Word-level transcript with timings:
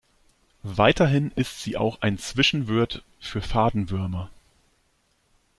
Weiterhin 0.63 1.29
ist 1.35 1.61
sie 1.61 1.77
auch 1.77 2.01
ein 2.01 2.17
Zwischenwirt 2.17 3.03
für 3.19 3.39
Fadenwürmer. 3.39 4.31